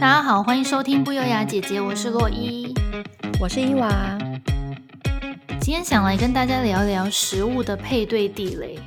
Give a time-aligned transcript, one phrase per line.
[0.00, 2.72] 大家好，欢迎收听不优雅姐姐，我是洛伊，
[3.40, 4.16] 我是伊娃。
[5.60, 8.78] 今天想来跟大家聊聊食物的配对地雷。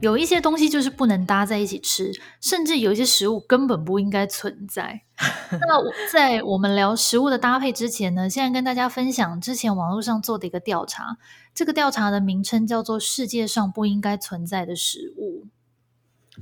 [0.00, 5.02] 有一些东西就是不能搭在一起吃，甚至有一些食物根本不应该存在。
[5.50, 11.16] 那在我们聊食物的搭配之前呢，现在跟大家分享之前网络上做的一个调查。
[11.52, 15.48] 这个调查的名称叫做“世界上不应该存在的食物”。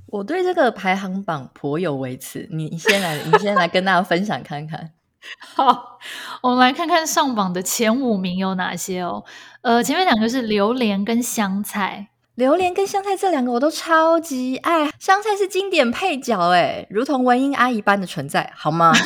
[0.07, 4.93] 我对这个排行榜颇有微词，你先来，你先来跟大家分享看看。
[5.55, 5.99] 好，
[6.43, 9.25] 我们来看看上榜的前五名有哪些哦。
[9.63, 12.09] 呃，前面两个是榴莲跟香菜。
[12.37, 18.93] 榴莲跟香菜这两个我都超级爱，香菜是经典配角哎，如同文英阿姨般的存在，好吗？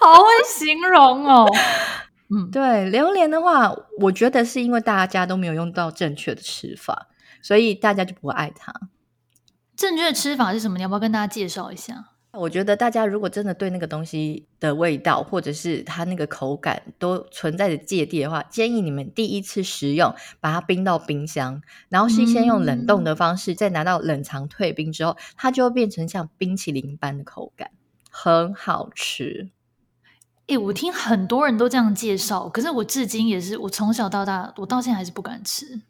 [0.00, 1.48] 好会形容哦。
[2.28, 7.06] 嗯，对，榴莲的话，我觉得是因为大家都没有用到正确的吃法，
[7.40, 8.74] 所以大家就不会爱它。
[9.76, 10.76] 正确的吃法是什么？
[10.76, 12.12] 你要不要跟大家介绍一下？
[12.32, 27.70] 我觉得大家如果真的对那个东西的味道，或者是它那个口感都存在着芥蒂的话，建议你们第一次食用，把它冰到冰箱，然后是先用冷冻的方式，嗯、再拿到冷藏退冰之后，它就会变成像冰淇淋般的口感，
[28.10, 29.48] 很好吃。
[30.48, 35.80] 诶，我听很多人都这样介绍，可是我至今也是，我从小到大，我到现在还是不敢吃。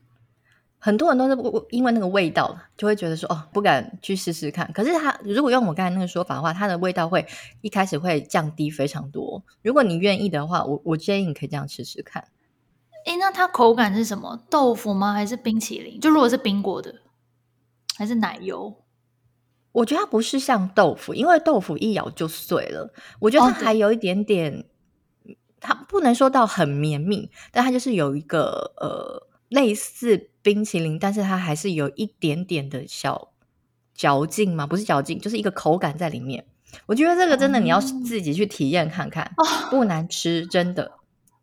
[0.86, 1.36] 很多人都是
[1.70, 4.70] 因为那个味道，就会觉得说哦，不敢去试试看。
[4.72, 7.26] 可是它如果用我刚才那个说法的话，它的味道会
[7.60, 9.42] 一开始会降低非常多。
[9.62, 12.28] 如果你愿意的话，我我建议你可以这样试试看。
[13.04, 14.40] 诶，那它口感是什么？
[14.48, 15.12] 豆腐吗？
[15.12, 15.98] 还是冰淇淋？
[15.98, 16.94] 就如果是冰过的，
[17.96, 18.72] 还是奶油？
[19.72, 22.94] 我觉得它不是像豆腐，因为豆腐一咬就碎了。
[23.18, 24.64] 我觉得它还有一点点，
[25.24, 30.30] 哦、它不能说到很绵密，但它就是有一个呃类似。
[30.46, 33.32] 冰淇淋，但是它还是有一点点的小
[33.92, 36.46] 嚼劲嘛，不是嚼劲，就是一个口感在里面。
[36.86, 40.92] 我觉得这个真的你要自己去体验看看，哦、不难吃，真的。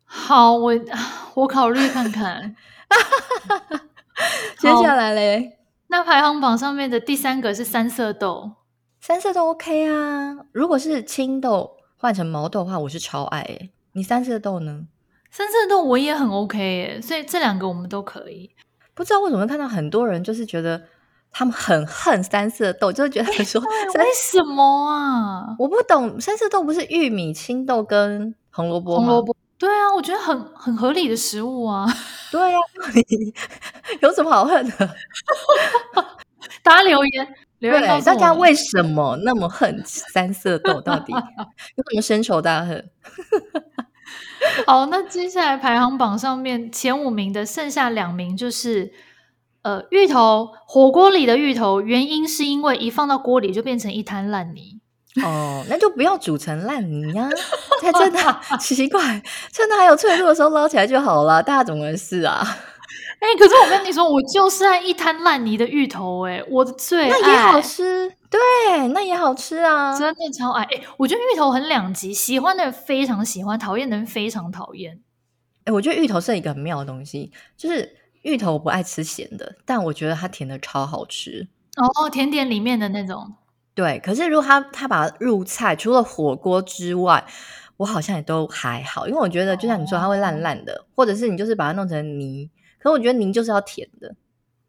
[0.06, 0.72] 好，我
[1.34, 2.56] 我考虑看看。
[4.58, 8.52] 接下来嘞，那排行榜上面的第三个是三色豆，
[9.02, 10.46] 三色豆 OK 啊。
[10.52, 13.70] 如果是青豆换成毛豆的话，我是超爱诶。
[13.92, 14.86] 你三色豆呢？
[15.36, 18.48] 三色豆我也很 OK 耶，所以这两个我们都可以。
[18.94, 20.80] 不知道为什么看到很多人就是觉得
[21.32, 25.56] 他们很恨三色豆，就是觉得说为什么啊？
[25.58, 29.06] 我不懂，三色豆不是玉米、青豆跟红萝卜吗？
[29.06, 31.84] 红萝卜，对啊，我觉得很很合理的食物啊。
[32.30, 32.86] 对呀、啊，
[34.02, 34.94] 有什么好恨的？
[36.62, 40.80] 大家留言留言大家为什么那么恨三色豆？
[40.80, 42.88] 到底有什么深仇大恨？
[44.66, 48.92] 好，那接下来排行榜上面前五名的剩下两名就是，
[49.62, 54.80] 呃，芋头火锅里的芋头，原因是因为一放到锅里就变成一滩烂泥。
[55.22, 57.30] 哦，那就不要煮成烂泥呀、啊！
[57.80, 58.18] 才真的
[58.58, 59.00] 奇怪，
[59.52, 61.40] 趁它还有脆弱的时候捞起来就好了。
[61.40, 62.44] 大家怎么回事啊？
[63.24, 70.62] 哎、欸，可是我跟你说，我就是爱一滩烂泥的芋头、欸，哎，我的最爱，那也好吃，对，那也好吃啊，真的超爱。
[70.64, 75.00] 哎、欸，我觉得芋头很两极，喜欢的人非常喜欢，讨厌的人非常讨厌。
[75.60, 81.48] 哎、欸，我觉得芋头是一个很妙的东西，就是芋头我不爱吃咸的，但我觉得它甜的超好吃。
[81.76, 83.32] 哦，甜点里面的那种，
[83.74, 83.98] 对。
[84.00, 87.24] 可是如果它它把它入菜，除了火锅之外，
[87.78, 92.50] 我好像也都还好，因为我觉得就像你说，它会烂烂的，哦、或者是你就是把它弄成泥。
[92.84, 94.14] 可我觉得您就是要甜的，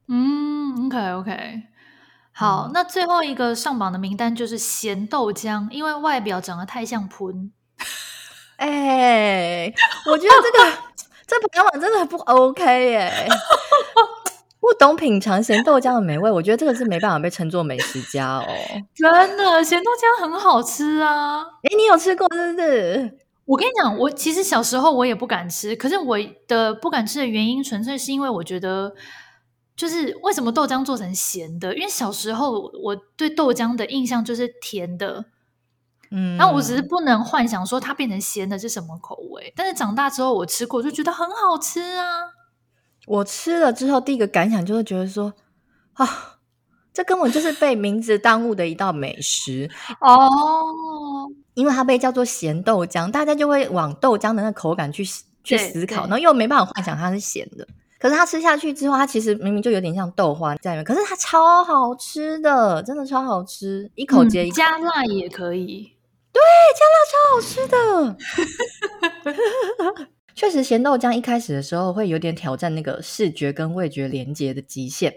[0.08, 1.64] 嗯，OK OK，
[2.32, 7.52] 好，嗯、那最后一个上榜的名单就是咸豆浆，因为外表长得太像喷。
[8.56, 8.68] 哎、
[9.66, 9.76] 欸，
[10.10, 10.78] 我觉得这个
[11.28, 13.28] 这排行榜真的不 OK 耶、欸，
[14.62, 18.46] 不懂品尝咸豆浆的美味，我觉得这个是没办法被称作美食家哦。
[18.96, 21.42] 真的，咸豆浆很好吃啊！
[21.64, 23.18] 哎、欸，你有吃过是不是？
[23.46, 26.18] 我跟你讲，我其实小时候我也不敢吃，可是我
[26.48, 28.94] 的不敢吃的原因纯粹是因为我觉得，
[29.76, 31.76] 就是为什么豆浆做成咸的？
[31.76, 35.26] 因为小时候我对豆浆的印象就是甜的，
[36.10, 39.54] 嗯，然后我只是不能幻想说它变成咸的是什么口味。
[39.56, 42.06] 但是长大之后我吃过，就觉得很好吃啊。
[43.06, 45.34] 我吃了之后，第一个感想就是觉得说，
[45.94, 46.32] 啊。
[46.96, 49.70] 这根本就是被名字耽误的一道美食
[50.00, 50.18] 哦，
[51.56, 55.04] 因为它被叫做咸豆浆，大家就会往豆浆的那口感去
[55.44, 57.68] 去思考，然后又没办法幻想它是咸的。
[57.98, 64.56] 可是它吃下去之后，它其实明明就有点像豆花在里面，可是它超好吃的，真的超好吃，一口接一口。
[64.56, 65.92] 嗯，加辣也可以，
[66.32, 66.40] 对，
[66.76, 68.16] 加辣超好吃的。
[70.36, 75.16] 确实，咸豆浆一开始的时候会有点挑战那个视觉跟味觉连接的极限。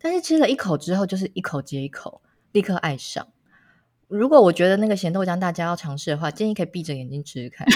[0.00, 3.26] 但是吃了一口之后，就是一口接一口，立刻爱上。
[4.08, 7.66] 如果我觉得那个咸豆浆大家要尝试的话，建议可以闭着眼睛吃吃看。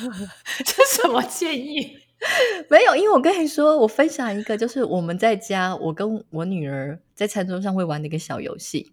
[0.64, 1.98] 这什么建议？
[2.70, 8.90] 没有，因为我跟你说，我分享一个，就是我们在家，我跟我女儿在餐桌上会玩的一个小游戏，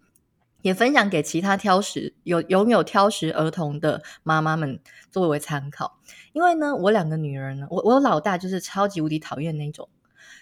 [0.60, 4.78] 也分享给其他挑食有拥有挑食儿童的妈妈们
[5.10, 5.98] 作为参考。
[6.34, 9.88] 因为呢，我两个女儿呢，我我老大就是超级无敌讨厌那种，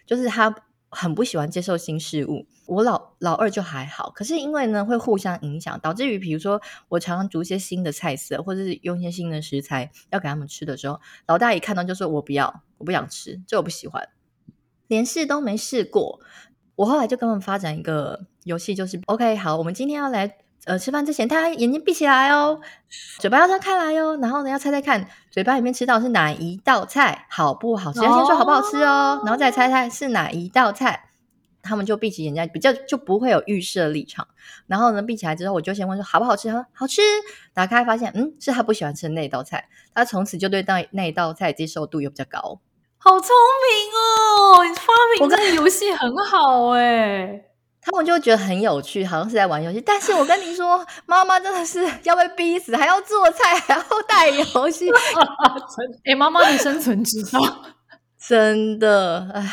[0.06, 0.54] 就是他。
[0.94, 6.60] 很不喜欢接受新事物，我老老二就还好，可是因为呢会互相影响，导致于比如说
[6.90, 14.06] 我常常煮一些新的菜色，或者是用一些新的食材要给他们吃的时候，老大一看到就说我不要，我不想吃，这我不喜欢，
[14.86, 16.20] 连试都没试过。
[16.76, 20.36] 我后来就跟他们发展一个游戏，就是 OK，好，我们今天要来。
[20.64, 22.60] 呃，吃饭之前，大家眼睛闭起来哦，
[23.18, 28.00] 嘴巴要张开来哦，然后呢，要猜猜看，嘴巴里面吃到是哪一道菜，好不好吃？
[28.00, 31.08] 要先说好不好吃哦，然后再猜猜是哪一道菜。
[31.64, 34.26] 他们就闭起眼睛，比较就不会有预设立场。
[34.66, 36.48] 然后呢，闭起来之后，我就先问说好不好吃？
[36.48, 37.00] 他好吃。
[37.54, 39.68] 打开发现，嗯，是他不喜欢吃的那一道菜。
[39.94, 42.60] 他从此就对那那一道菜接受度又比较高。
[42.98, 47.44] 好聪明哦，你发明这个游戏很好哎。
[47.84, 49.80] 他们就觉得很有趣，好像是在玩游戏。
[49.80, 54.88] 但是我跟你说，妈妈真的是要被逼死，还要做菜， 还要带游戏。
[56.06, 57.40] 哎、欸，妈妈的生存之道，
[58.26, 59.44] 真的哎。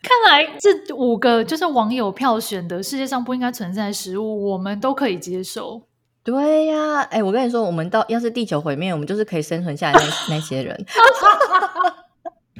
[0.00, 5.82] 看来这五个就是网友票选的世界上不应该存在的食物，我们都可以接受。
[6.22, 10.86] 对呀、啊，哎，我跟你说，我们到要是地球毁灭，我们就是可以生存下来那那些人。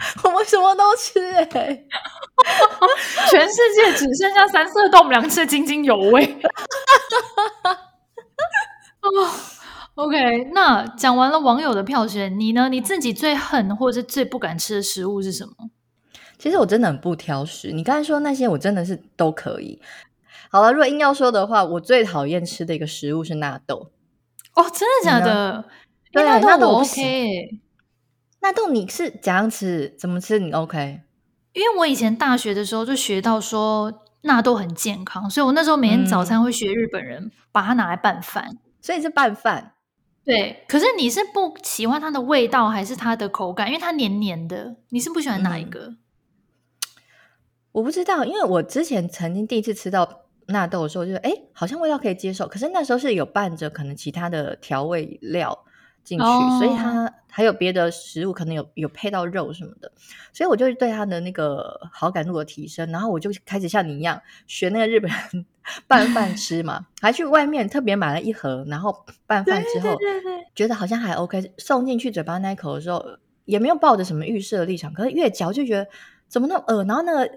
[0.25, 1.87] 我们什么都吃哎、欸，
[3.31, 6.39] 全世界只剩下三色豆，我们两个吃的津津有味。
[9.01, 9.11] 哦、
[9.95, 12.69] oh,，OK，那讲完了网友的票选，你呢？
[12.69, 15.71] 你自己最恨或者是最不敢吃的食物是什么？
[16.39, 19.81] 其实我真的很不挑食，你刚才说那些，我真的是都可以。
[20.51, 23.91] 好了，如果硬要说的话，我最讨厌吃的一个食物是纳豆。
[24.55, 25.65] 哦，真的假的？
[26.13, 27.61] 对，纳豆我 OK。
[28.41, 29.95] 纳豆你是怎样吃？
[29.99, 31.01] 怎么吃你 OK？
[31.53, 39.73] 因为我以前大学的时候就学到说纳豆很健康，所以我那时候每天早餐会学日本人、嗯、把它拿来拌饭，所以是拌饭。
[40.25, 43.67] 对，可是你是不喜欢它的味道还是它的口感？
[43.69, 45.87] 因为它黏黏的，你是不喜欢哪一个？
[45.87, 45.99] 嗯、
[47.73, 52.47] 我不知道，因为我之前曾经第一次吃到纳豆的时候，就觉得哎，好像味道可以接受。
[52.47, 55.65] 可是那时候是有拌着可能其他的调味料。
[56.09, 56.25] 进去，
[56.59, 59.93] 所以它还有别的食物，可能有有配到肉什么的，
[60.33, 65.45] 所以我就对它的那个好感度的提升，然后我就开始像你一样学那个日本人
[65.87, 69.97] 拌饭吃嘛，还去外面特别买了一盒，然后拌饭之后
[70.55, 73.05] 觉得好像还 OK，送进去嘴巴那一口的时候
[73.45, 75.87] 也没有抱着什么预设的立场，可是越嚼就觉得
[76.27, 77.31] 怎么那么恶，然后那个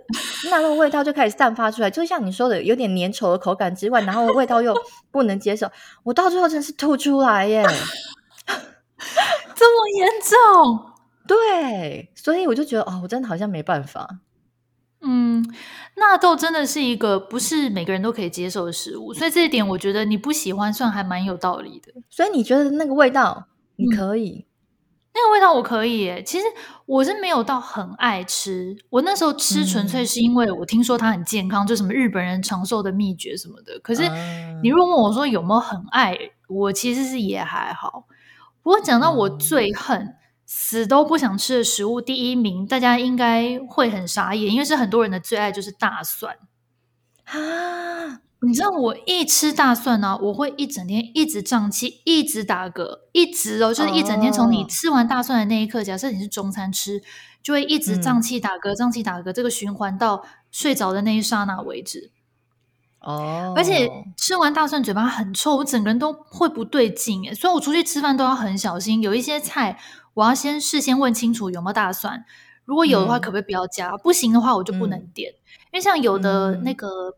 [0.50, 4.74] 那个味道就开始散发出来，就像你说的有点粘稠的口感之外，然后味道又
[5.12, 5.70] 不能接受，
[6.04, 7.66] 我到最后真是吐出来耶。
[9.56, 10.92] 这么严重？
[11.28, 14.20] 对，所以我就觉得哦，我真的好像没办法。
[15.04, 15.44] 嗯，
[15.98, 21.92] 纳豆真的是一个不是每个人都可以接受的食物，所以这一点我觉得你不喜欢算还蛮有道理的。
[22.10, 24.46] 所以你觉得那个味道你可以？
[24.46, 24.46] 嗯，
[25.16, 26.22] 那个味道我可以耶。
[26.24, 26.46] 其实
[26.86, 33.80] 我是没有到很爱吃，我那时候吃纯粹是因为我听说它很健康，嗯，就什么日本人长寿的秘诀什么的。
[33.80, 34.04] 可是
[34.62, 36.16] 你如果问我说有没有很爱，
[36.48, 38.06] 我其实是也还好。
[38.64, 40.16] 不过讲到我最恨、嗯、
[40.46, 46.38] 死都不想吃的食物，第一名大家应该会很傻眼，因为是很多人的最爱，就是大蒜
[47.26, 48.22] 啊！
[48.44, 57.04] 你知道我一吃大蒜呢、啊，我会一整天一直胀气，一直打嗝，一直哦，就是一整天从你吃完大蒜的那一刻，哦、假设你是中餐吃，
[57.44, 62.12] 就会一直胀气打嗝，胀气打嗝，这个循环到睡着的那一刹那为止。
[63.02, 69.02] 哦，而且吃完大蒜嘴巴很臭，我整个人都会不对劲诶，所以我出去吃饭都要很小心。
[69.02, 69.80] 有一些菜
[70.14, 72.24] 我要先事先问清楚有没有大蒜，
[72.64, 75.32] 如果有的话可不可以不要加，嗯、不行的话我就不能点。
[75.32, 75.42] 嗯、
[75.74, 77.16] 因为像有的那个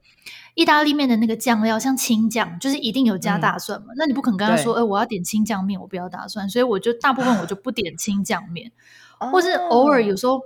[0.55, 3.87] 意大利面的那个酱料，像青酱，就是一定有加大蒜嘛。
[3.89, 6.49] 嗯、那你不可能跟他说，哎，我要点青酱面，我不要大蒜。
[6.49, 8.71] 所以我就大部分我就不点青酱面，
[9.19, 10.39] 或是偶尔有时候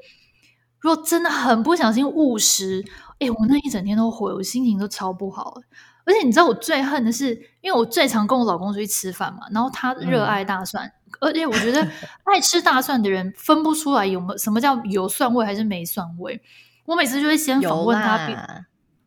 [0.79, 2.83] 如果真的很不小心误食。
[3.19, 5.55] 哎，我那一整天都毁，我心情都超不好。
[6.05, 11.85] 而且你知道我最恨的是，因为我最常跟我老公出去吃饭嘛，然后他热爱大蒜，嗯、而且我觉得
[12.23, 16.41] 爱吃大蒜的人分不出来有没有什么叫有蒜味还是没蒜味。
[16.85, 18.15] 我每次就会先访问他，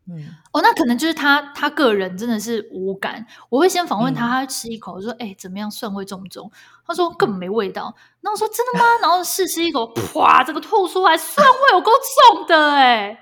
[0.07, 3.25] 嗯，哦，那可能就是他他个人真的是无感。
[3.49, 5.71] 我会先访问他，他吃一口，我说：“哎，怎么样？
[5.71, 6.51] 蒜味重不重？”
[6.85, 11.91] 他说：“根本没味道。”那我说：“真的吗？”然后试吃一口，啪，这个吐出来，蒜味有够
[12.35, 13.17] 重的哎。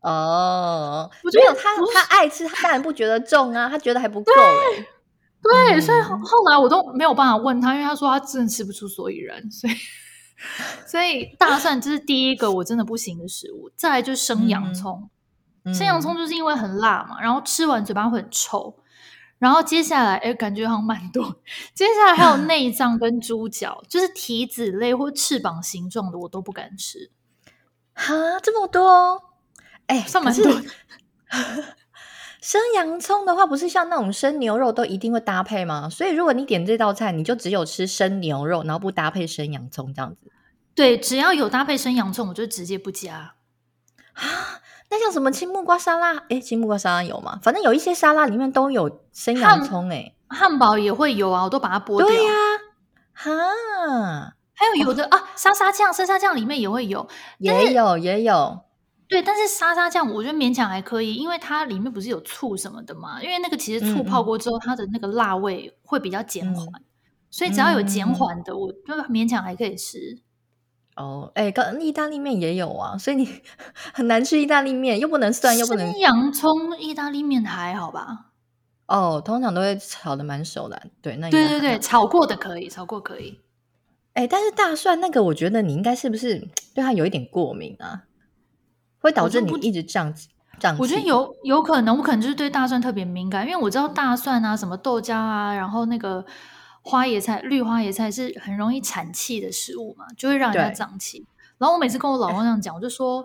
[0.00, 4.32] 哦，我觉得他他爱吃，他当然不觉得重啊，他觉得还不够。
[5.42, 6.18] 对，嗯、所以后
[6.50, 9.74] 来我都没有办法问他，因为他说他真的吃不出所以然，所以
[10.86, 13.70] 所以大蒜这是第一个我真的不行的食物。
[13.76, 15.08] 再来就是生洋葱，
[15.64, 18.76] 嗯、生洋葱就是因为很辣嘛，然后吃完嘴巴会很臭。
[19.38, 21.24] 然后接下来，哎，感觉好像蛮多。
[21.74, 27.10] 接下来还有 内脏跟猪脚，就是蹄子类或翅膀形状的，我都不敢吃。
[27.94, 29.29] 哈，这么多？
[29.90, 30.50] 哎， 算蛮多。
[32.40, 35.90] 生洋葱的话，不是像那种生牛肉都一定会搭配吗？
[35.90, 40.32] 所以如果你点这道菜，你就只有吃生牛肉，然后不搭配生洋葱这样子。
[40.74, 43.34] 对，只要有搭配生洋葱，我就直接不加。
[44.14, 44.60] 啊。
[44.90, 46.16] 那像什么青木瓜沙拉？
[46.30, 47.38] 哎，青木瓜沙拉有吗？
[47.42, 52.06] 反正有一些沙拉里面都有生洋葱，哎，汉堡也会有啊，我都把它剥掉。
[52.06, 52.40] 对呀、啊，
[53.12, 57.06] 哈，还有有的、哦、啊，沙沙酱，沙沙酱里面也会有，
[57.38, 58.60] 也有也有。
[59.10, 66.84] 对，但是沙沙酱我觉得勉强还可以，因为它里面不是有醋什么的嘛，因为那个其实醋泡过之后，它的那个辣味会比较减缓，嗯、
[67.28, 70.20] 所以只要有减缓的，嗯、我就勉强还可以吃。
[70.94, 73.28] 哦，哎，刚意大利面也有啊，所以你
[73.92, 75.92] 很难吃意大利面，又不能蒜，又不能。
[75.98, 78.26] 洋葱意大利面还好吧？
[78.86, 83.40] 哦，通常都会炒的蛮熟的，对，那对对对，炒过的可以，炒过可以。
[84.12, 86.38] 哎，但是大蒜那个，我觉得你应该是不是
[86.74, 88.04] 对它有一点过敏啊？
[89.00, 90.14] 会导致你一直胀
[90.58, 90.76] 胀。
[90.78, 96.24] 我觉得有有可能，我可能就是对大蒜特别敏感，因为我知道大蒜啊，什么豆浆啊，然后那个。
[96.82, 101.26] 花椰菜、绿花椰菜是很容易产气的食物嘛，就会让人家胀气。
[101.58, 103.22] 然后我每次跟我老公这 样讲，我就说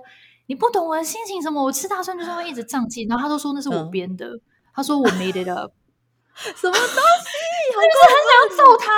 [0.48, 1.64] 你不懂我的心情什么？
[1.64, 3.06] 我吃大蒜就是会一直胀气。
[3.08, 4.42] 然后他都说那是我编的，嗯、
[4.74, 5.72] 他说我 made it up，
[6.36, 6.92] 什么东西？
[7.72, 8.92] 我就是很想揍他。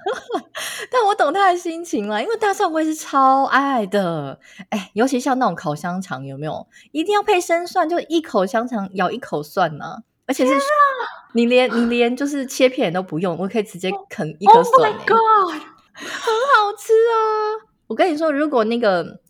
[0.90, 4.38] 但我懂他的心情了，因为大蒜我也是超爱的。
[4.70, 7.88] 哎，尤其像那种烤香肠，有没有一定要配生蒜？
[7.88, 9.98] 就一口香肠咬一口蒜呢、啊？
[10.26, 10.54] 而且是，
[11.34, 14.92] 你连你连就是切片都不用，我可以直接啃一颗蒜。
[14.92, 15.52] Oh my god，
[15.94, 17.66] 很好吃啊！
[17.88, 19.20] 我跟你说，如果那个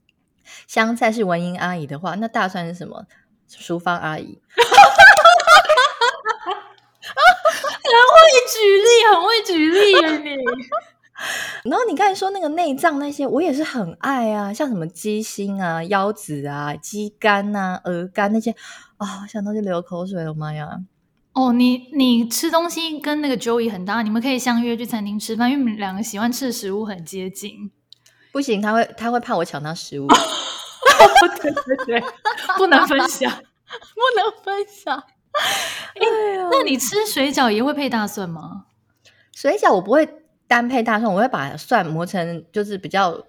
[0.66, 3.06] 香菜是文英阿姨的话，那大蒜是什么？
[3.48, 4.40] 淑芳阿姨。
[7.82, 10.36] 很会举例，很会举例啊你。
[11.68, 18.50] 然后你刚才说那个内脏那些，我也是很爱啊，像什么鸡心啊、腰子啊、鸡肝啊、鹅肝那些。
[18.96, 20.68] 啊、哦，想到就流口水了，妈呀！
[21.32, 27.70] 哦，你你吃东西跟那个 Joey 很搭，你们可以相约去餐厅吃饭，因为你们两个喜欢吃的食物很接近。
[28.32, 30.06] 不行，他会他会怕我抢他食物。
[30.08, 32.04] 对 对对，
[32.56, 35.02] 不能分享，不能分享。
[35.94, 36.02] 哎，
[36.50, 38.66] 那你吃水饺也会配大蒜吗？
[39.34, 40.08] 水饺我不会
[40.46, 43.24] 单配大蒜，我会把蒜磨成就是比较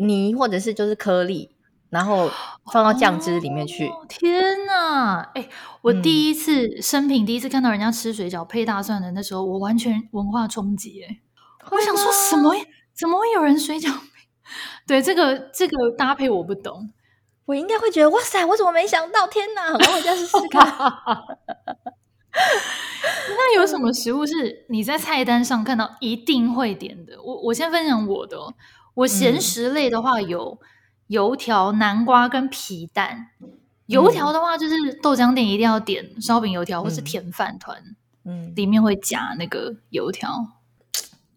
[0.00, 1.50] 泥，或者是就是颗粒。
[1.90, 2.30] 然后
[2.72, 3.86] 放到酱汁里面去。
[3.86, 5.20] 哦、天哪！
[5.34, 5.46] 哎，
[5.82, 11.02] 我第一次、嗯、生平第一次看到人家吃水饺配大蒜的，那时候我完全文化冲击。
[11.02, 11.20] 哎，
[11.70, 12.54] 我想说什么？
[12.98, 13.94] 怎么会有人水饺？
[14.88, 16.88] 对，这个这个搭配我不懂。
[17.44, 19.26] 我应该会觉得哇塞，我怎么没想到？
[19.26, 19.72] 天哪！
[19.72, 20.66] 我回家试试看。
[23.28, 27.20] 那有什么食物是你在菜单上看到一定会点的？
[27.22, 28.38] 我我先分享我的。
[28.94, 30.58] 我咸食类的话有。
[30.60, 30.66] 嗯
[31.08, 33.26] 油条、南瓜跟皮蛋。
[33.84, 37.76] 油条的话，就是豆浆店一定要点烧饼油条，或是甜饭团。
[38.24, 40.30] 嗯，里面会夹那个油条。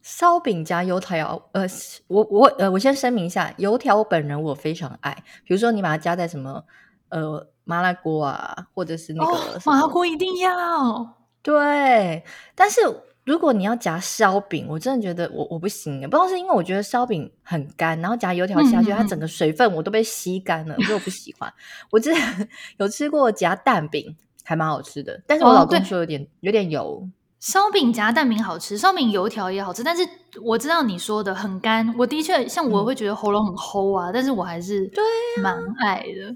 [0.05, 1.65] 烧饼夹油条，呃，
[2.05, 5.12] 我我呃，我先声明一下，油条我本人我非常爱。
[5.43, 6.63] 比如说，你把它加在什么
[7.09, 11.17] 呃麻辣锅啊，或者是那个、哦、麻辣锅一定要。
[11.41, 12.81] 对，但是。
[13.25, 21.51] 如果你要夹烧饼，我真的觉得我我不行，不知道是因为我觉得烧饼很干，然后夹油条下去，嗯、它整个水分我都被吸干了，所以我不喜欢。
[21.89, 27.09] 我之前有吃过夹蛋饼，还蛮好吃的，但是我老公说有点、哦、有点油。
[27.39, 30.07] 烧饼夹蛋饼好吃，烧饼油条也好吃，但是
[30.41, 35.03] 我知道你说的很干，我的确像我会觉得喉咙很齁啊，嗯、但是我还是对
[35.41, 36.35] 蛮爱的，啊、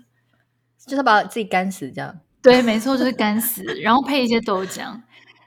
[0.85, 2.15] 就是把自己干死这样。
[2.41, 5.01] 对，没错，就是干死， 然后配一些豆浆。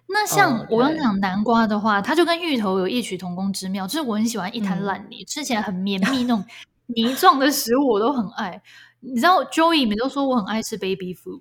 [0.09, 6.45] 那像我刚讲南瓜的话，oh, 它就跟芋头有异曲同工之妙，就是我很喜欢一滩烂泥，嗯、吃起来很绵密那种
[6.89, 8.61] 泥状的食物，我都很爱。
[9.01, 11.41] 你知道 Joey 们都说我很爱吃 baby food，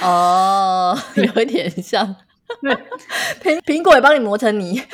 [0.00, 2.14] 哦，oh, 有一点像，
[3.42, 4.82] 苹苹果也帮你磨成泥，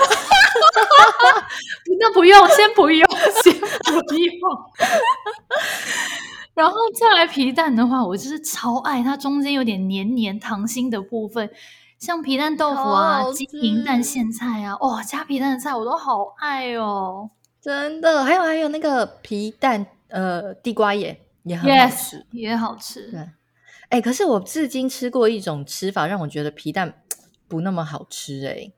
[1.98, 3.04] 那不用，先不用，
[3.42, 4.50] 先不用。
[6.54, 11.50] 然后再来皮蛋的话，我就是超爱它中间有点黏黏糖心的部分。
[11.98, 18.22] 像皮蛋豆腐啊，鸡皮蛋苋菜啊，哇、哦，加皮蛋的菜我都好爱哦，真的。
[18.22, 23.10] 还有还有那个皮蛋，呃，地瓜叶也很好吃，yes, 也好吃。
[23.10, 23.28] 对，
[23.88, 27.02] 哎，可是我至今吃过一种吃法，让我觉得皮蛋
[27.48, 28.72] 不那么好吃哎、欸，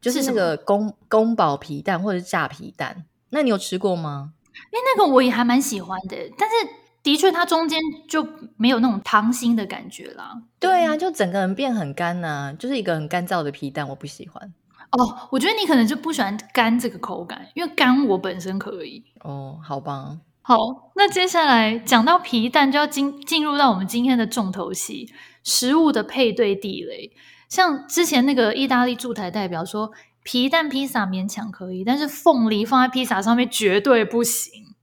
[0.00, 4.32] 就是那个宫宫保皮蛋或者是炸皮蛋，那你有吃过吗？
[4.54, 6.54] 哎，那个我也还蛮喜欢的，但是
[7.02, 10.42] 的确它中间就没有那种溏心的感觉啦。
[10.58, 14.54] 对啊，就整个人变很干呐、啊，就是一个很干燥的皮蛋，我不喜欢。
[14.92, 19.04] 哦，我觉得你可能就不喜欢干这个口感，因为干我本身可以。
[19.20, 20.18] 哦，好吧。
[20.42, 20.56] 好，
[20.94, 27.10] 那接下来讲到皮蛋，就要进进入到我们今天的重头戏——食物的配对地雷。
[27.48, 34.74] 像之前那个意大利驻台代表说，皮蛋披萨勉强可以，但是凤梨放在披萨上面绝对不行。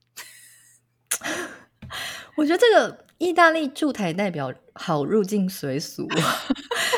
[2.36, 6.06] 我觉得这个意大利驻台代表好入境随俗。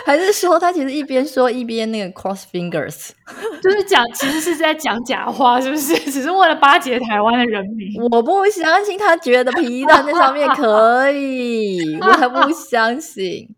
[0.04, 3.10] 还是说他其实一边说一边那个 cross fingers，
[3.60, 5.98] 就是讲其实是在讲假话，是不是？
[6.12, 8.00] 只是为了巴结台湾的人民。
[8.12, 13.48] 我不相信他觉得皮蛋在上面可以，我才不相信。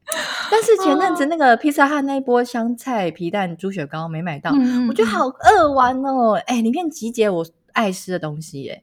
[0.50, 6.32] 但是前阵子那个披萨汉那一波香菜皮蛋猪血糕没买到，嗯、我觉得好饿玩哦。
[6.46, 8.82] 哎、欸，里面集结我爱吃的东西耶。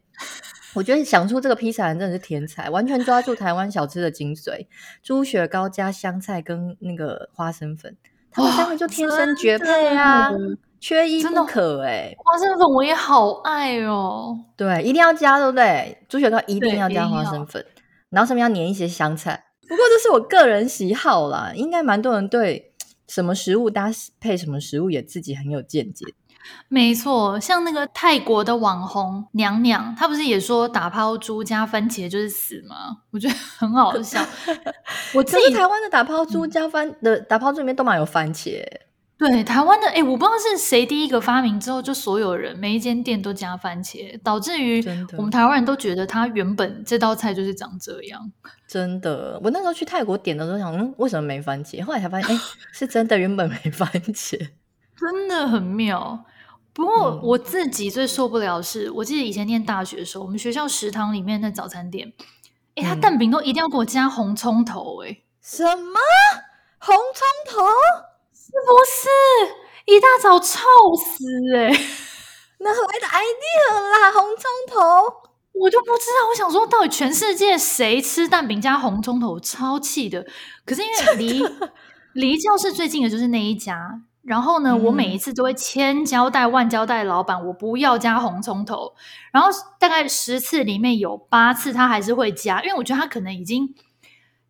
[0.75, 4.67] 我觉得想出这个披萨人真的是天才，完全抓住台湾小吃的精髓。
[5.01, 7.96] 猪血糕加香菜跟那个花生粉，
[8.29, 10.29] 他们三个就天生绝配啊，
[10.82, 12.13] 缺一不可哎。
[12.17, 15.98] 花生粉我也好爱哦，对，一定要加，对不对？
[16.10, 17.65] 猪血糕一定要加花生粉，
[18.10, 19.46] 然后上面要粘一些香菜。
[19.62, 22.74] 不过这是我个人喜好啦，应该蛮多人对
[23.08, 23.89] 什么食物搭
[24.20, 26.05] 配什么食物也自己很有见解。
[26.67, 32.97] 没错，像那个泰国的网红娘娘，她不是也说打抛猪加番茄就是死吗？
[33.11, 34.19] 我觉得很好笑。
[35.13, 38.63] 我自己台湾的打抛猪加番、嗯、的打抛猪里面都蛮有番茄。
[39.17, 44.83] 对，台湾的哎，我不知道是谁第一个发明之后，就所有人每一间店都加番茄，导致于
[45.17, 48.19] 我们台湾人都觉得它原本这道菜就是长这样。
[48.67, 51.81] 真的，我那时候去泰国点的时候想，嗯，为什么没番茄？
[51.81, 52.41] 后来才发现，哎，
[52.73, 54.37] 是真的原本没番茄，
[54.99, 56.25] 真的很妙。
[56.75, 62.11] 不过我自己最受不了的是，嗯、我记得以前念大学的时候，我们学校食堂里面的早餐店，
[62.75, 66.00] 哎，他蛋饼都一定要给我加红葱头，哎，什么
[66.77, 67.66] 红葱头？
[68.33, 70.57] 是不是一大早臭
[70.98, 71.24] 死？
[71.55, 71.70] 哎，
[72.59, 74.11] 哪来的 idea 啦？
[74.11, 74.81] 红葱头，
[75.53, 76.27] 我就不知道。
[76.29, 79.40] 我想说，到底全世界谁吃蛋饼加红葱头？
[79.40, 80.25] 超气的。
[80.66, 81.44] 可是因为离
[82.14, 84.01] 离教室最近的就是那一家。
[84.25, 88.94] 然后呢，我每一次都会千交代万交代老板，我不要加红葱头。
[89.31, 93.75] 然后大概十次里面有八次他还是会加，因为我觉得他可能已经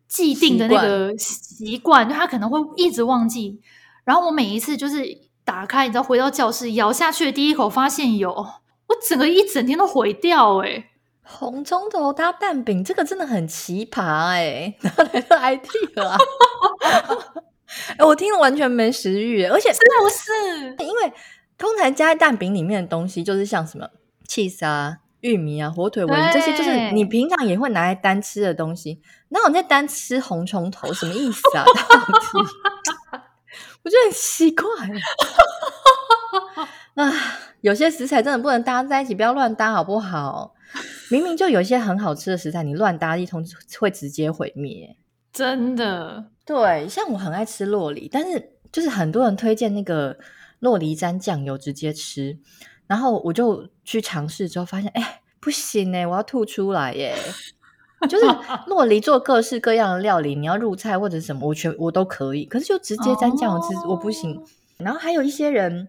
[0.08, 3.60] 既定的那个习惯，就他可能会一直忘记。
[4.04, 5.04] 然后我每一次就是
[5.44, 10.86] 打开，你知道，回到教室咬下去的第一口，发现有，我整个一整天都毁掉哎。
[11.22, 16.16] 红葱头搭蛋饼，这个真的很奇葩哎， 哪来的 idea 啊？
[17.96, 21.12] 哎，我听了完全没食欲，而且真的不是，因为
[21.58, 23.88] 通常加在蛋饼里面的东西，就是像什么
[24.28, 29.00] cheese 啊、玉米啊、火腿纹这些，就是你平常也会拿来单吃的东西。
[29.28, 31.64] 那我在单吃红虫头，什么意思啊？
[31.66, 32.48] 到底
[33.82, 34.66] 我觉得很奇怪。
[37.02, 37.12] 啊，
[37.60, 40.54] 有些食材真的不能搭在一起，不要乱搭，好不好？
[41.10, 43.44] 明明就有一些很好吃的食材，你乱搭一通
[43.78, 44.96] 会直接毁灭。
[45.36, 46.30] 真的。
[46.46, 50.16] 对，像我很爱吃洛梨，但是就是很多人推荐那个
[50.60, 52.38] 洛梨沾酱油直接吃，
[52.86, 57.14] 然后我就去尝试之后发现，哎，不行哎，我要吐出来耶！
[58.08, 58.24] 就是
[58.66, 64.42] 洛梨做各式各样的料理，你要入菜或者什么，我全我都可以，可是就直接沾酱油吃，哦，我不行。
[64.78, 65.88] 然后还有一些人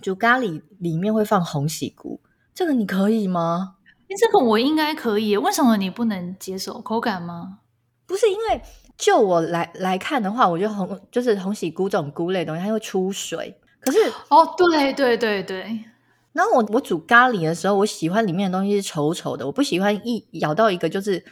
[0.00, 2.20] 煮咖喱里面会放红喜菇，
[2.54, 3.74] 这个你可以吗？
[4.16, 6.80] 这个我应该可以，为什么你不能接受？
[6.80, 7.58] 口感吗？
[8.06, 8.62] 不是因为。
[8.96, 13.58] 就我来来看的话，我觉得红就是红喜菇这种菇类的东西，它会出水。
[13.80, 15.84] 可是哦，对对对对。
[16.32, 21.24] 然后我我煮咖喱的时候，我喜欢里面的东西是稠稠的，我不喜欢一咬到一个就是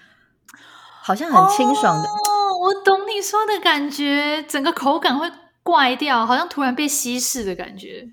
[1.02, 2.08] 好像很清爽的。
[2.08, 5.30] 哦，我懂你说的感觉，整个口感会
[5.62, 8.08] 怪掉，好像突然被稀释的感觉。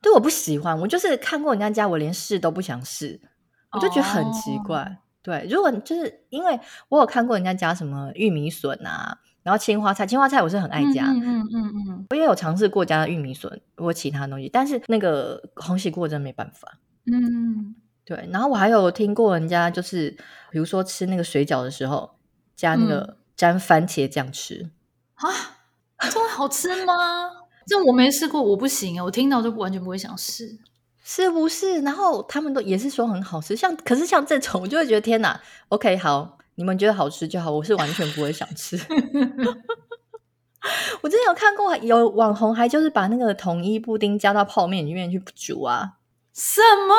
[0.00, 0.78] 对，我不喜欢。
[0.80, 3.20] 我就是看过人家家，我连试都不想试，
[3.72, 4.80] 我就觉得很奇怪。
[4.80, 16.78] 哦对，如果就是因为我有看过人家加什么玉米笋啊，然后青花菜，青花菜我是很爱加，嗯嗯嗯嗯，我也有尝试过加玉米笋或其他东西，但是那个红喜菇真的没办法，
[17.12, 18.28] 嗯，对。
[18.32, 20.10] 然后我还有听过人家就是，
[20.50, 22.16] 比如说吃那个水饺的时候
[22.56, 24.70] 加那个沾番茄酱吃
[25.16, 25.28] 啊，
[26.10, 26.94] 这会好吃吗？
[27.68, 30.58] 这我没试过，我不行啊，我听到就完全不会想试。
[31.02, 31.80] 是不是？
[31.80, 38.78] 然后他们都也是说很好吃，像可是像这种，我就会觉得天哪！OK，好，你们觉得好吃就好，我是完全不会想吃。
[41.00, 45.92] 我之前有看过，有网红还就是把那个统一布丁加到泡面里面去煮啊。
[46.34, 46.94] 什么？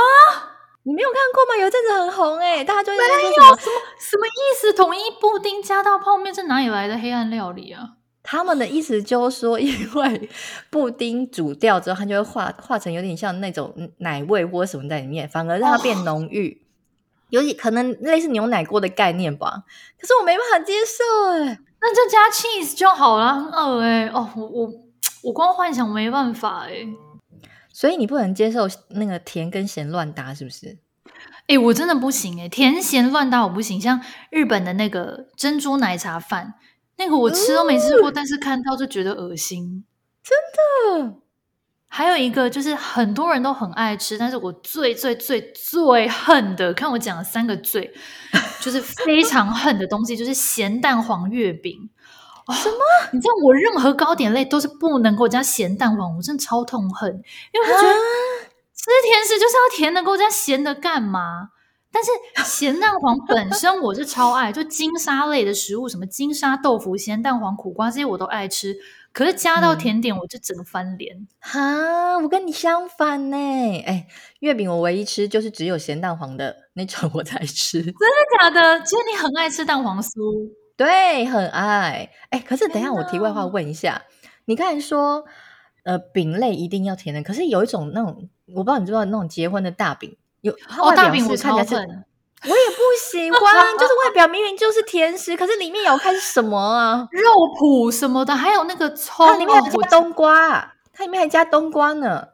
[0.83, 1.61] 你没有看过吗？
[1.61, 3.57] 有一阵子很红哎、欸，大家就在说什么
[3.99, 4.73] 什么意思？
[4.73, 7.97] 统一布丁加到泡面，这哪里来的黑暗料理啊？
[8.23, 10.29] 他们的意思就是说， 因为
[10.69, 16.65] 布丁煮掉之后，它就会化化成有点像那种奶味或什么在里面，反而让它变浓郁，哦、
[17.29, 19.63] 有点可能类似牛奶锅的概念吧。
[19.99, 24.73] 可是我没办法接受哎、欸，那就加 cheese 就好了，很饿哎、欸、哦，我我
[25.23, 26.88] 我光幻想没办法哎、欸。
[27.73, 30.77] 所以你不能接受那个甜跟咸乱搭，是不是？
[31.47, 33.81] 哎、欸，我真的不行哎、欸，甜咸乱搭我不行。
[33.81, 36.53] 像日本的那个珍珠奶茶饭，
[37.03, 39.83] 那个我吃都没吃过，嗯、但是看到就觉得恶心，
[40.23, 40.37] 真
[40.99, 41.15] 的。
[41.87, 47.91] 还有一个就是很多人都很爱吃，但是我最最最最恨的，看我讲了三个最，
[48.61, 51.89] 就是非常恨的东西，就是咸蛋黄月饼。
[52.53, 52.77] 什么？
[53.13, 57.11] 你知道我任何糕点类都是不能够加咸蛋黄，我真的超痛恨，
[57.51, 57.93] 因为我觉得
[58.75, 61.49] 吃甜食就是要甜的，给我加咸的干嘛？
[61.91, 62.10] 但是
[62.49, 68.75] 咸蛋黄本身我是超爱，就金沙类的食物，什么金沙豆腐、咸蛋黄、苦瓜这些我都爱吃。
[69.13, 71.27] 可是加到甜点，我就整个翻脸。
[71.39, 73.38] 哈、嗯，我跟你相反呢。
[73.86, 74.08] 哎，
[74.39, 77.82] 月饼我唯一吃就是只有咸蛋黄的那种我才吃。
[77.82, 77.93] 真的
[78.39, 78.80] 假的？
[78.86, 80.49] 其实你很爱吃蛋黄酥。
[80.77, 82.10] 对，很爱。
[82.30, 84.01] 哎，可是等一下我题外话问一下，
[84.45, 85.25] 你刚才说，
[85.84, 91.65] 呃，饼类一定要甜的，可是有一种那种，我不知道你知不知道那种结婚的大饼，有哦，大饼我超恨，
[92.43, 93.39] 我也不喜欢，
[93.77, 97.08] 就是外表明明就是甜食，可是里面咬开是什么啊？
[97.12, 102.27] 肉脯什么的，还有那个葱，它里面还加冬瓜，它里面还加冬瓜呢。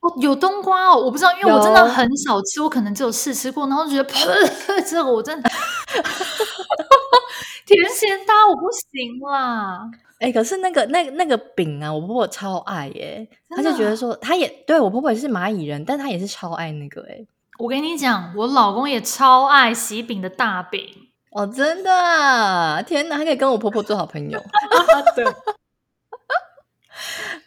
[0.00, 5.50] 哦，有冬瓜哦，我不知道，因为我真的很少吃，我可能只有试吃过，然后就觉得噗， 这个我真的。
[7.64, 9.80] 甜咸搭我不行啦，
[10.20, 17.24] 哎、欸，可是那个那那个饼啊，我婆婆超爱耶，她就觉得说，她也对我婆婆也是蚂蚁人，但她也是超爱那个哎。
[17.58, 20.82] 我跟你讲，我老公也超爱喜饼的大饼
[21.30, 24.40] 哦，真的，天哪，还可以跟我婆婆做好朋友。
[25.14, 25.24] 对，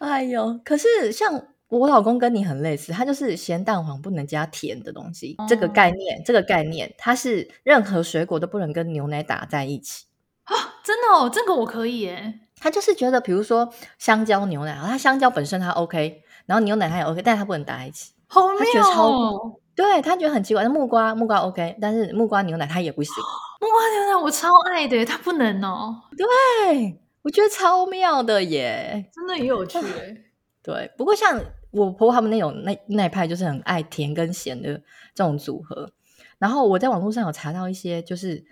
[0.00, 10.06] 哎呦，可是像我老公跟你很类似，他就是咸蛋黄不能加甜的东西，嗯、这个概念，这个概念，它是任何水果都不能跟牛奶打在一起。
[10.44, 12.40] 啊，真的哦，这个我可以耶。
[12.60, 18.12] 他就是觉得，比如说香蕉牛奶，他香蕉本身他 OK，然后牛奶他也 OK，但是他不能打在一起。
[18.26, 19.60] 好妙哦。
[19.78, 20.64] 对，他觉得很奇怪。
[20.64, 23.14] 那木瓜木瓜 OK，但是木瓜牛奶他也不行。
[23.62, 25.94] 木瓜牛奶我超爱的，他不能哦。
[26.16, 30.24] 对，我觉得超妙的耶，真的很有趣耶。
[30.64, 34.74] 对，不过像我婆婆他们那种那那一派，就是很爱甜跟咸的
[35.14, 35.92] 这种组合。
[36.38, 38.44] 然后我在网络上有查到一些，就是。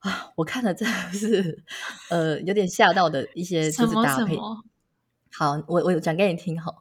[0.00, 1.62] 啊，我看了真的是，
[2.10, 4.36] 呃，有点吓到的一些就是搭配。
[5.36, 6.72] 好，我我讲给你听哈。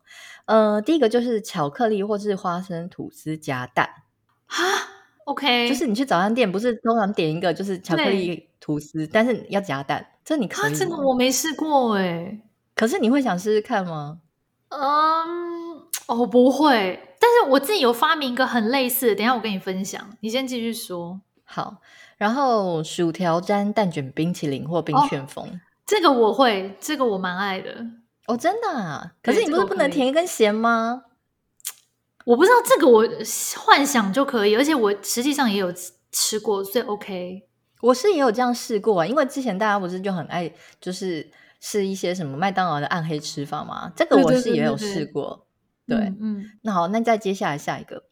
[0.45, 3.89] 呃，第一个就是巧克力或是花生吐司夹蛋。
[4.45, 4.63] 哈
[5.25, 10.77] ，OK，就是你去早餐店不是通常点一个就是巧克力吐司，但是要夹蛋，这你可以吗？
[10.77, 12.41] 这个我没试过哎。
[12.75, 14.19] 可是你会想试试看吗？
[14.69, 14.79] 嗯，
[16.07, 17.15] 哦，不会。
[17.19, 20.17] 但是我自己有发明一个很类似的，等一下我跟你分享。
[20.19, 21.21] 你先继续说。
[21.43, 21.77] 好。
[22.17, 27.83] 然后薯条沾蛋卷冰淇淋或冰旋风，哦，这个我会，这个我蛮爱的
[28.27, 29.13] 哦，真的啊？
[29.21, 31.03] 可是你不是不能甜跟咸吗？
[32.25, 33.03] 我不知道这个我
[33.65, 35.73] 幻想就可以，而且我实际上也有
[36.11, 37.47] 吃过，所以 OK。
[37.81, 45.47] 我是也有这样试过啊，因为之前大家不是就很爱就是试一些什么麦当劳的暗黑吃法嘛，这个我是也有试过。
[45.87, 48.03] 对，对，对，对，对，嗯，那好，那再接下来下一个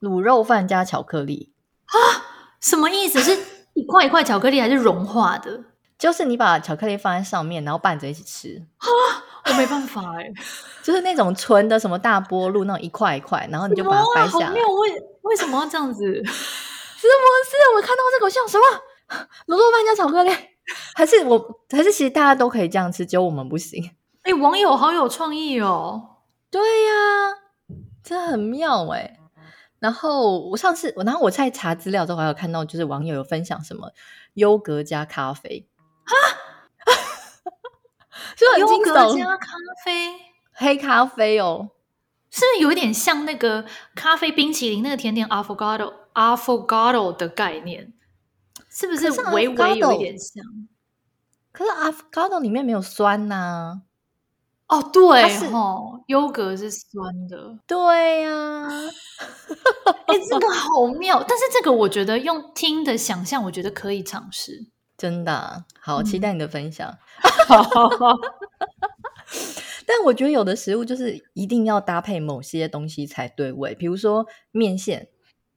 [0.00, 1.52] 卤肉饭加巧克力
[1.84, 1.94] 啊。
[2.60, 3.20] 什么意思？
[3.20, 3.38] 是
[3.74, 5.64] 一块一块巧克力，还是融化的？
[6.00, 8.60] 就是你把巧克力放在上面，然后拌着一起吃。
[8.78, 8.86] 啊，
[9.46, 10.32] 我没办法哎，
[10.82, 14.50] 就是那种纯的什么大波露那种一块一块，然后你就把它掰下来。
[14.50, 14.90] 没有为
[15.22, 16.02] 为什么要这样子？
[16.24, 17.56] 是不是？
[17.76, 18.64] 我看到这个像什么？
[19.46, 20.30] 卤肉饭加巧克力？
[20.94, 21.60] 还是我？
[21.70, 23.90] 还是其实大家都可以这样吃，只有我们不行？
[24.22, 26.16] 哎，网友好有创意哦！
[26.50, 27.36] 对呀，
[28.02, 29.18] 真的很妙哎。
[29.78, 33.90] 然后我上次我，然后我在查资料之后，还有看到就是网友有分享什么
[34.34, 35.69] 优格加咖啡啊，
[38.36, 39.52] 就很惊悚，优格加咖
[39.84, 40.12] 啡，
[40.54, 41.70] 黑咖啡哦，
[42.30, 47.92] 是不是有一点像那个咖啡冰淇淋那个甜点 Affogato Affogato 的概念？
[48.68, 50.44] 是不是微微有一点像？
[51.52, 53.82] 可是 Affogato 里面没有酸呐、啊。
[54.68, 58.68] 哦，对哦，优格是酸的，对呀、啊，
[60.06, 64.68] 哎、欸，这个好妙，但是这个我觉得用听的想象，我觉得可以尝试，
[65.00, 66.98] 真的，好期待你的分享。
[67.48, 67.56] 嗯、
[69.88, 75.08] 但我觉得有的食物就是一定要搭配某些东西才对味，比如说面线，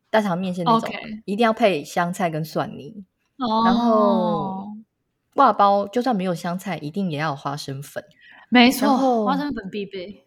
[0.09, 0.89] 大肠面线那种.
[1.25, 3.03] 一定要配香菜跟蒜泥。
[3.37, 3.67] Oh.
[3.67, 4.67] 然后
[5.33, 8.01] 挂包就算没有香菜，一定也要有花生粉。
[8.49, 10.22] 没错，花生粉必备。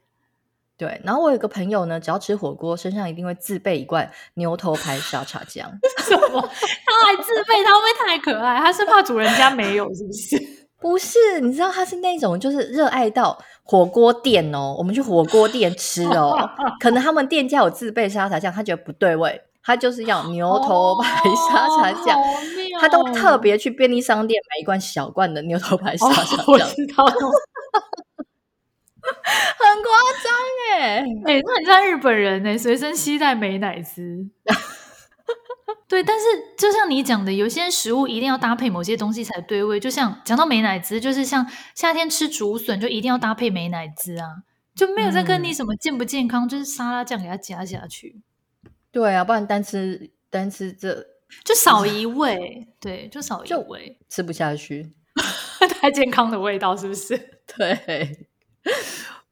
[0.78, 5.70] 对，然后我有个朋友呢，只要吃火锅，身上一定会自备一罐牛头牌沙茶酱。
[6.04, 6.40] 什么？
[6.40, 7.64] 他还自备？
[7.64, 8.58] 他会不会太可爱？
[8.58, 10.36] 他是怕主人家没有，是不是？
[10.78, 16.36] 不是，你知道他是那种就是热爱到火锅店哦，我们去火锅店吃哦，
[16.78, 22.24] 可能他们店家有自备沙茶酱，他觉得不对味，他就是要牛头牌沙茶酱，哦、
[22.78, 26.38] 他都特别去便利商店买一罐小罐的牛头牌沙茶酱。
[26.40, 27.04] 哦、我知道
[29.76, 29.92] 很夸
[30.24, 30.32] 张
[30.72, 34.30] 哎，哎、欸，那很像日本人哎，随身携带美乃滋。
[35.88, 36.24] 对，但是
[36.58, 39.78] 就像你讲的，有些食物一定要搭配某些东西才对味。
[39.78, 44.26] 就像讲到美乃滋，就是像夏天吃竹笋，就一定要搭配美乃滋啊，
[44.74, 48.20] 就没有在跟你什么健不健康，嗯、就是沙拉酱给它加下去。
[48.90, 51.06] 对啊，不然单吃单吃这
[51.44, 54.92] 就少 一味，对，就少一味，吃不下去，
[55.80, 57.16] 太健康的味道是不是？
[57.56, 58.26] 对。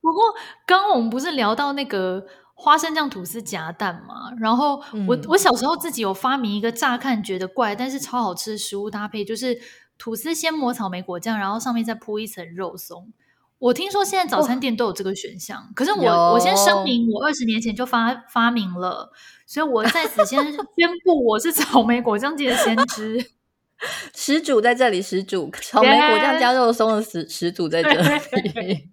[0.04, 0.22] 不过
[0.64, 2.24] 刚刚我们不是聊到那个。
[2.56, 4.76] 花生酱吐司夹蛋嘛，然后
[5.08, 9.60] 我、嗯、我小时候自己有发明一个乍看觉得怪，但是超好吃的食物搭配，就是
[9.98, 13.12] 吐司先抹草莓果酱，然后上面再铺一层肉松。
[13.58, 19.10] 我听说现在早餐店都有这个选项，可是我我先声明，我二十年前就发发明了，
[19.44, 20.40] 所以我在此先
[20.78, 23.32] 宣布我是草莓果酱界的先知，
[24.14, 28.90] 始祖在这里，始祖草莓果酱加肉松的始始祖在这里。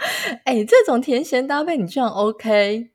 [0.44, 2.90] 哎、欸，这种甜咸搭配你居然 OK？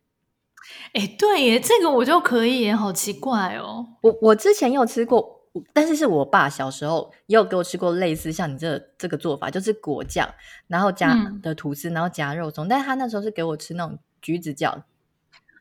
[0.94, 3.86] 哎、欸，对耶，这个我就可以耶，好奇怪哦。
[4.02, 5.42] 我我之前有吃过，
[5.72, 10.28] 但是是我爸小时候也有给我吃过类似像你这这个做法，就是果酱，
[10.68, 11.14] 然后加
[11.44, 12.68] 的吐司，嗯、然后夹肉松。
[12.68, 14.84] 但是他那时候是给我吃那种橘子酱。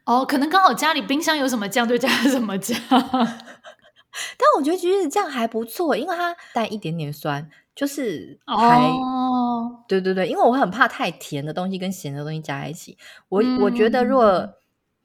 [0.06, 2.76] 哦，可能刚好家里冰箱有什么酱就加什么酱。
[2.90, 7.50] 但我觉得橘子酱还不错，因为它带一点点酸。
[7.74, 9.43] 就是还、哦、
[9.86, 12.96] 对对对，因为我很怕太甜的东西跟咸的东西加在一起。
[13.28, 14.54] 我、嗯、我觉得，如果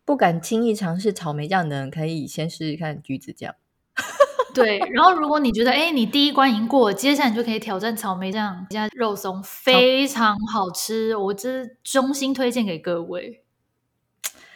[0.06, 3.56] 不敢轻易尝试草莓酱的人，可以先试试看橘子酱。
[4.56, 11.16] 对，然后如果你觉得，哎，你第一关已经过了，接下来你就可以挑战草莓酱加肉松，非常好吃。
[11.16, 13.44] 我这衷心推荐给各位。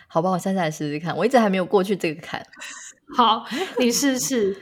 [0.08, 1.16] 好吧，我现在来试试看。
[1.18, 2.46] 我一直还没有过去这个坎。
[3.16, 3.46] 好，
[3.78, 4.58] 你试试。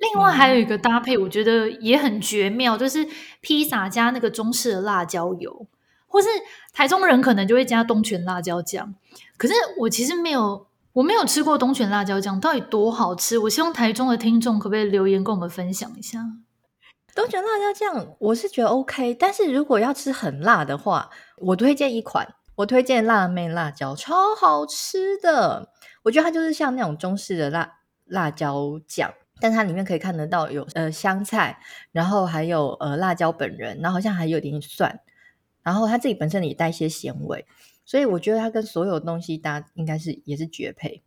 [0.00, 3.06] 另外还有一个搭配，我觉得也很绝妙，就是
[3.40, 5.66] 披萨加那个中式的辣椒油，
[6.06, 6.28] 或是
[6.72, 8.94] 台中人可能就会加东泉辣椒酱。
[9.36, 13.38] 可是我其实没有，我没有吃过东泉辣椒酱，到底多好吃？
[13.38, 16.20] 我希望台中的听众可不可以留言跟我们分享一下？
[17.14, 25.68] 东泉辣椒酱我是觉得 OK，但是如果要吃很辣的话，我推荐一款，我推荐辣妹辣椒，超好吃的。
[26.02, 29.14] 我觉得它就是像那种中式的辣辣椒酱。
[29.40, 31.58] 但它里面可以看得到有呃香菜，
[31.92, 35.00] 然后还有呃辣椒本人，然后好像还有点蒜，
[35.62, 37.44] 然后它自己本身也带一些咸味，
[37.84, 41.02] 所以我觉得它跟所有东西搭应该是也是绝配。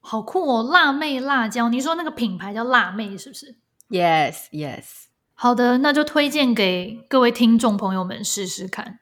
[0.00, 0.62] 好酷哦！
[0.64, 3.54] 辣妹辣椒，你说那个品牌叫辣妹是不是
[3.88, 5.04] ？Yes, yes。
[5.34, 8.98] 好的，那就推荐给各位听众朋友们试试看。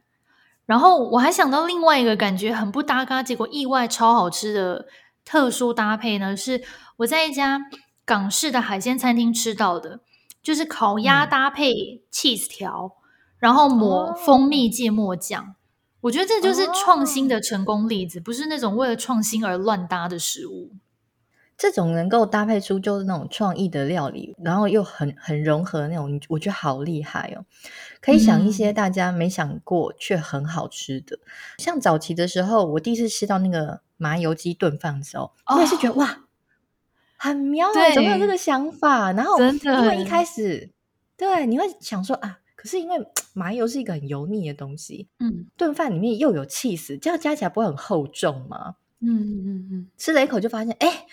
[0.67, 4.87] 然后我还想到另外一个感觉很不搭嘎，结果意外超好吃的
[5.25, 6.63] 特殊搭配呢，是
[6.99, 7.61] 我在一家。
[8.05, 10.01] 港式的海鲜餐厅吃到的，
[10.43, 13.01] 就是烤鸭搭配 cheese 条，嗯、
[13.39, 15.45] 然后抹蜂蜜芥末酱。
[15.45, 15.55] 哦、
[16.03, 20.73] 我觉得这就是创新的成功例子，哦、不是那种为了创新而乱搭的食物。
[21.57, 27.45] 这种能够搭配出就是那种创意的料理，然后又很很融合那种，我觉得好厉害哦！
[28.01, 31.21] 可以想一些大家没想过却很好吃的，嗯、
[31.59, 36.21] 像早期的时候，我第一次吃到那个麻油鸡炖饭的时候，哦、我也是觉得哇。
[37.23, 39.13] 很妙啊，对怎么有这个想法？
[39.13, 40.71] 然后因为一开始，
[41.19, 42.97] 对，你会想说啊，可是因为
[43.35, 48.77] 麻油是一个很油腻的东西，嗯，炖饭里面又有起司，这样加起来不会很厚重吗？
[49.01, 51.05] 嗯嗯嗯嗯，吃了一口就发现，哎，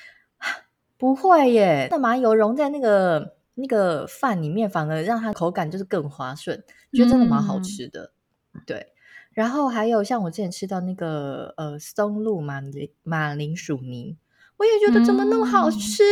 [0.98, 8.14] 不会耶，那麻油融在那个那个饭里面，反而让它口感就是更滑顺，觉得真的蛮好吃的。
[8.54, 8.94] 嗯、对，
[9.34, 14.16] 然后还有像我之前吃到那个呃松露马铃马铃薯泥。
[14.58, 16.04] 我也觉得怎么那么好吃，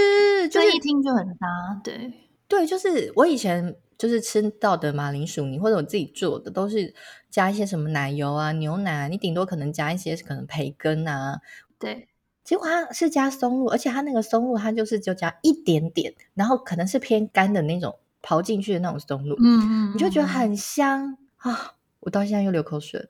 [0.43, 1.47] 嗯、就是一听就很搭。
[1.83, 2.13] 对
[2.47, 6.93] 对，就是我以前就是吃到的马铃薯泥，或者我自己做的，都是
[7.31, 11.41] 加一些什么奶油啊、牛奶啊，你顶多可能加一些可能培根啊。
[11.79, 12.07] 对，
[12.43, 21.73] 结果它是加松露，而且它那个松露它就是就加一点点，然后可能是偏干的那种刨进去的那种松露，嗯，你就觉得很香啊。
[22.01, 23.07] 我到现在又流口水了。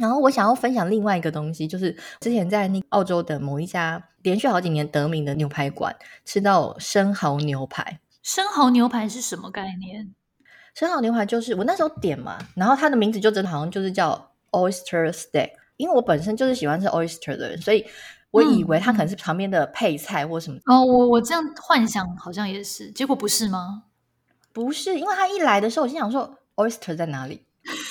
[0.00, 8.00] 然后我想要分享另外一个东西，就是之前在那澳洲的某一家连续好几年得名的牛排馆吃到生蚝牛排。
[8.22, 10.14] 生蚝牛排是什么概念？
[10.74, 17.84] 生蚝牛排就是我那时候点嘛，然后它的名字就真的好像就是叫 oyster steak，因为我本身就是喜欢吃 oyster 的人，所以
[18.30, 20.58] 我以为它可能是旁边的配菜或什么。
[20.64, 23.82] 哦，我我这样幻想好像也是，结果不是吗？
[24.52, 27.44] 不是，因为他一来的时候，我心想说 oyster 在哪里？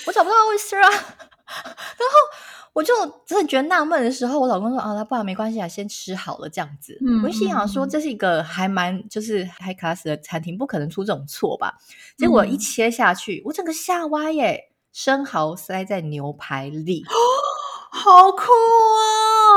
[0.07, 1.28] 我找不到 oyster 啊。
[1.49, 2.15] 然后
[2.73, 2.93] 我就
[3.25, 6.97] 真的觉得纳闷的时候，我老公说：“啊，那不然没关系啊，先吃好了这样子。
[7.05, 11.73] 嗯”我就心想说：“这是一个还蛮就是 high class 的餐厅，不可能出这种错吧？”
[12.17, 14.71] 结果一切下去，我整个吓歪耶！
[14.91, 17.13] 生蚝塞在牛排里，哦，
[17.91, 18.43] 好酷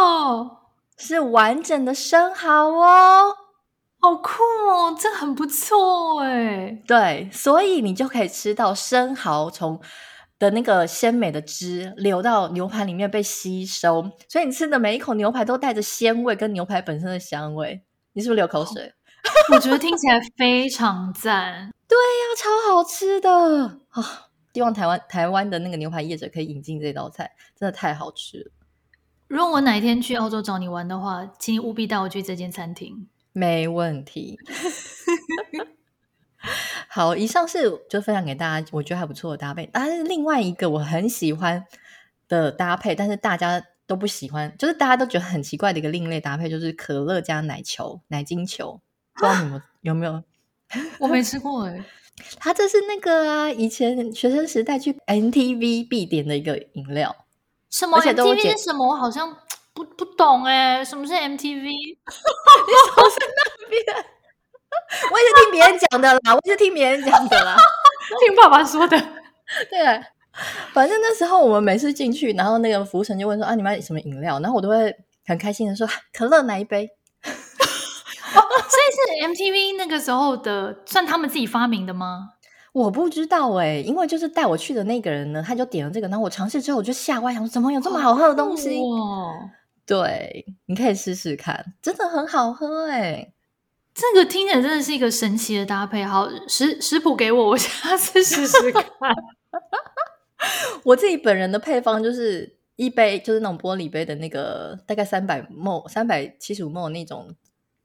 [0.01, 0.59] 哦！
[0.97, 3.37] 是完整的生蚝哦，
[3.99, 6.83] 好酷哦，这很不错哎。
[6.87, 9.81] 对，所以你就可以吃到生蚝从。
[10.43, 17.81] 的那个鲜美的汁流到牛排里面被吸收，所以你吃的每一口牛排都带着鲜味跟牛排本身的香味。
[18.15, 18.93] 你是不是流口水？
[19.55, 21.71] 我觉得听起来非常赞。
[21.87, 24.05] 对呀、啊，超好吃的啊、哦！
[24.53, 28.51] 希望台湾台湾的那个牛排业者可以引进这道菜，真的太好吃了。
[29.29, 33.07] 如果我哪一天去澳洲找你玩的话，请你务必带我去这间餐厅。
[33.33, 34.37] 没问题。
[36.95, 39.67] 好，以上是就分享给大家，我觉得还不错的搭配。
[39.73, 41.65] 但是另外一个我很喜欢
[42.29, 48.79] 的搭配，但是大家都不喜欢，就是大家都觉得很奇怪的一个另类搭配，就是可乐加奶球、奶精球。
[49.15, 50.23] 不知道你们 有没有？
[51.01, 51.83] 我没吃过哎。
[52.37, 57.25] 它这是那个啊，以前学生时代去 MTV 必点的一个饮料。
[57.71, 58.87] 什么？MTV 是什么？
[58.87, 59.35] 我好像
[59.73, 60.85] 不不懂哎。
[60.85, 61.63] 什么是 MTV？
[61.63, 64.05] 你说是那边？
[65.13, 67.57] 我也是听别人讲的啦，我也是听别人讲的啦，
[68.27, 68.97] 听爸爸说的。
[69.71, 70.01] 对，
[70.73, 74.95] 反正那时候我们每次进去，然后那个服务生就问说：“啊，你们要什么饮料？”然后我都会
[75.27, 76.89] 很开心的说：“可乐来一杯。”
[77.25, 82.31] 哦，所以是 MTV 那个时候的，算他们自己发明的吗？
[82.73, 88.79] 我不知道哎、欸，因为就是带我去的那个人呢，他就点了这个，然后我尝试之后我就吓歪，想说怎么有这么好喝的东西？
[88.81, 89.51] 哦，
[89.87, 93.35] 对，你可以试试看，真的很好喝哎、欸。
[93.95, 98.85] 这个听起来真的是一个神奇的搭配，好，食食谱给我，我下次试试看。
[100.85, 107.35] 我自己本人的配方就是一杯，就是那种玻璃杯的那个，大概三百 ml、三百七十五 ml 那种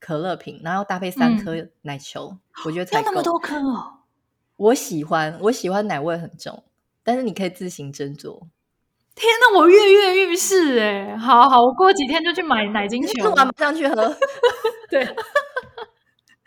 [0.00, 3.98] 可乐瓶，然后搭配三颗奶球，嗯、我觉得才那么多颗哦？
[4.56, 6.64] 我喜欢，我喜欢奶味很重，
[7.04, 8.40] 但是你可以自行斟酌。
[9.14, 11.16] 天哪，我跃跃欲试哎！
[11.16, 14.16] 好好，我过几天就去买奶精球， 马上去喝。
[14.90, 15.04] 对。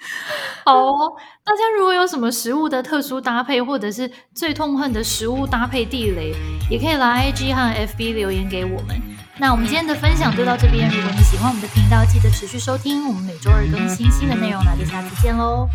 [0.65, 6.33] 好哦，大家如果有什么食物的特殊搭配，或者是最痛恨的食物搭配地雷，
[6.69, 9.01] 也可以来 IG 和 FB 留言给我们。
[9.37, 10.87] 那我们今天的分享就到这边。
[10.89, 14.63] 如果你喜欢我们的频道，记得持续收听，我们每周二更新新的内容。
[14.63, 15.67] 那就下次见喽，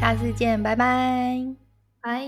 [0.00, 1.36] 下次见，拜拜，
[2.02, 2.20] 拜。